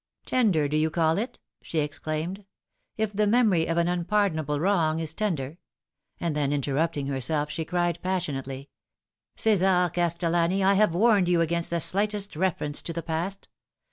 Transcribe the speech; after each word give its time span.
"Tender 0.25 0.67
do 0.67 0.75
you 0.77 0.89
call 0.89 1.19
it?" 1.19 1.37
she 1.61 1.77
exclaimed." 1.77 2.43
If 2.97 3.13
the 3.13 3.27
memory 3.27 3.67
of 3.67 3.77
an 3.77 3.87
unpardonable 3.87 4.59
wrong 4.59 4.99
is 4.99 5.13
tender" 5.13 5.59
and 6.19 6.35
then, 6.35 6.51
interrupting 6.51 7.05
herself, 7.05 7.51
she 7.51 7.65
cried 7.65 7.99
passionately," 8.01 8.71
Ce"sar 9.37 9.91
Castellani, 9.91 10.63
I 10.63 10.73
have 10.73 10.95
warned 10.95 11.29
you 11.29 11.39
against 11.39 11.69
the 11.69 11.79
slightest 11.79 12.35
reference 12.35 12.81
to 12.81 12.93
the 12.93 13.03
past. 13.03 13.47